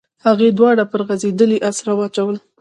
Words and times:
هغې 0.25 0.49
دواړه 0.57 0.83
پر 0.91 1.01
غځېدلې 1.07 1.57
اسره 1.69 1.91
واچول. 1.97 2.35